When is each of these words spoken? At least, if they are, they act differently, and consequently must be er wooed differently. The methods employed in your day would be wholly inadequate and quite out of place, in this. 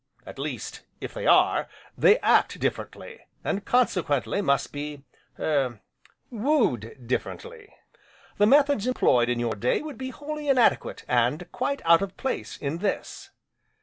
At 0.25 0.39
least, 0.39 0.81
if 0.99 1.13
they 1.13 1.27
are, 1.27 1.67
they 1.95 2.17
act 2.21 2.59
differently, 2.59 3.19
and 3.43 3.63
consequently 3.65 4.41
must 4.41 4.73
be 4.73 5.03
er 5.37 5.79
wooed 6.31 7.07
differently. 7.07 7.71
The 8.39 8.47
methods 8.47 8.87
employed 8.87 9.29
in 9.29 9.39
your 9.39 9.53
day 9.53 9.83
would 9.83 9.99
be 9.99 10.09
wholly 10.09 10.47
inadequate 10.49 11.05
and 11.07 11.51
quite 11.51 11.83
out 11.85 12.01
of 12.01 12.17
place, 12.17 12.57
in 12.57 12.79
this. 12.79 13.29